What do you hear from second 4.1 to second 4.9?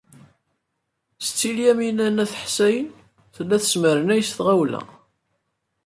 s tɣawla.